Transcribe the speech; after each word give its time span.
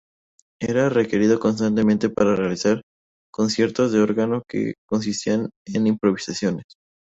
Era 0.59 0.89
requerido 0.89 1.39
constantemente 1.39 2.09
para 2.09 2.35
realizar 2.35 2.81
conciertos 3.31 3.91
de 3.91 4.01
órgano 4.01 4.41
que 4.49 4.73
consistían 4.87 5.51
en 5.67 5.85
improvisaciones. 5.85 6.63